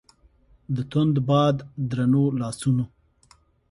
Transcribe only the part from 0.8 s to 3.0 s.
توند باد درنو لاسونو